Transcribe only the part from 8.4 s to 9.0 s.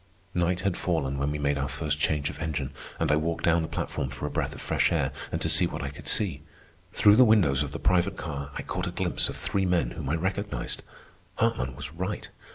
I caught a